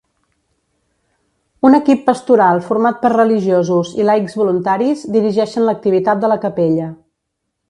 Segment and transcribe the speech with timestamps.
[1.69, 6.91] Un equip pastoral format per religiosos i laics voluntaris dirigeixen l'activitat de la capella.